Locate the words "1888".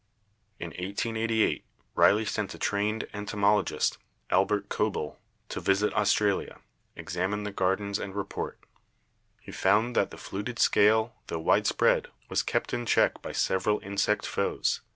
0.69-1.63